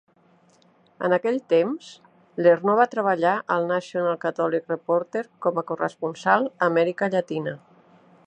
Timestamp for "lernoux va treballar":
2.47-3.35